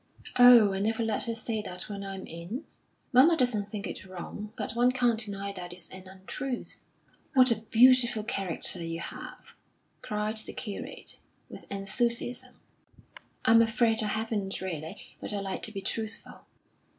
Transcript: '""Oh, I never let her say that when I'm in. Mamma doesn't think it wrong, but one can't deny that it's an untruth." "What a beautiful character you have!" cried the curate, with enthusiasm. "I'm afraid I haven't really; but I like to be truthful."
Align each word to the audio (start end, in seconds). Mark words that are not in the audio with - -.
'""Oh, 0.35 0.73
I 0.73 0.79
never 0.79 1.03
let 1.03 1.25
her 1.25 1.35
say 1.35 1.61
that 1.61 1.87
when 1.87 2.03
I'm 2.03 2.25
in. 2.25 2.63
Mamma 3.13 3.37
doesn't 3.37 3.67
think 3.67 3.85
it 3.85 4.03
wrong, 4.03 4.51
but 4.57 4.71
one 4.73 4.91
can't 4.91 5.19
deny 5.23 5.53
that 5.53 5.71
it's 5.71 5.87
an 5.89 6.07
untruth." 6.07 6.83
"What 7.35 7.51
a 7.51 7.57
beautiful 7.69 8.23
character 8.23 8.83
you 8.83 8.99
have!" 8.99 9.53
cried 10.01 10.37
the 10.37 10.53
curate, 10.53 11.19
with 11.49 11.71
enthusiasm. 11.71 12.55
"I'm 13.45 13.61
afraid 13.61 14.01
I 14.01 14.07
haven't 14.07 14.59
really; 14.59 14.97
but 15.19 15.33
I 15.33 15.39
like 15.39 15.61
to 15.61 15.71
be 15.71 15.81
truthful." 15.83 16.47